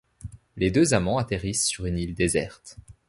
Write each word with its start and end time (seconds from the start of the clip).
Les 0.57 0.71
deux 0.71 0.95
amants 0.95 1.19
atterrissent 1.19 1.67
sur 1.67 1.85
une 1.85 1.99
île 1.99 2.15
déserte. 2.15 2.77